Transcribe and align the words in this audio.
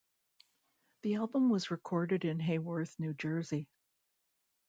The 1.03 1.13
album 1.13 1.51
was 1.51 1.69
recorded 1.69 2.25
in 2.25 2.39
Haworth, 2.39 2.99
New 2.99 3.13
Jersey. 3.13 3.69